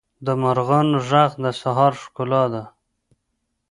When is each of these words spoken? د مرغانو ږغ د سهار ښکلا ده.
د 0.25 0.27
مرغانو 0.41 0.97
ږغ 1.07 1.31
د 1.43 1.45
سهار 1.61 1.93
ښکلا 2.03 2.43
ده. 2.53 2.63